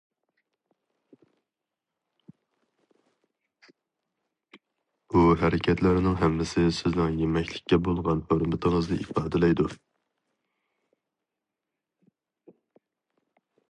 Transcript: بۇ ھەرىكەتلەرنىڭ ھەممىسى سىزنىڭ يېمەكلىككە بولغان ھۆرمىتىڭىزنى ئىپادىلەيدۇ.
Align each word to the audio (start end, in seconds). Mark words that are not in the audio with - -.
بۇ 5.11 5.21
ھەرىكەتلەرنىڭ 5.43 6.17
ھەممىسى 6.23 6.65
سىزنىڭ 6.79 7.19
يېمەكلىككە 7.21 7.79
بولغان 7.89 8.25
ھۆرمىتىڭىزنى 8.33 8.99
ئىپادىلەيدۇ. 9.05 9.69